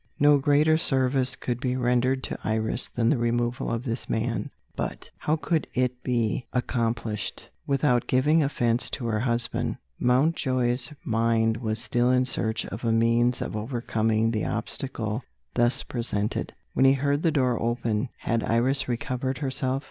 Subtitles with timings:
[0.19, 5.11] No greater service could be rendered to Iris than the removal of this man but
[5.19, 9.77] how could it be accomplished, without giving offence to her husband?
[9.99, 15.21] Mountjoy's mind was still in search of a means of overcoming the obstacle
[15.53, 18.09] thus presented, when he heard the door open.
[18.21, 19.79] Had Iris recovered herself?